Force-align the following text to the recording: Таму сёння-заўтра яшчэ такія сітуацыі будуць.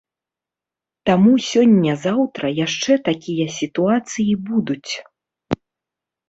Таму 1.09 1.33
сёння-заўтра 1.49 2.45
яшчэ 2.65 2.91
такія 3.11 3.47
сітуацыі 3.59 4.33
будуць. 4.49 4.91